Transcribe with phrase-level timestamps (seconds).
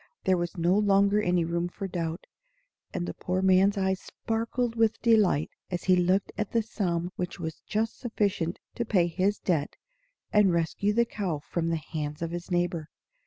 [0.23, 2.25] There was no longer any room for doubt;
[2.91, 7.39] and the poor man's eyes sparkled with delight as he looked at the sum which
[7.39, 9.75] was just sufficient to pay his debt
[10.33, 12.89] and rescue the cow from the hands of his neighbor.